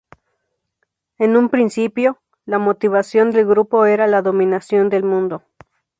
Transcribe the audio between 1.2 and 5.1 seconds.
un principio, la motivación del grupo era la dominación del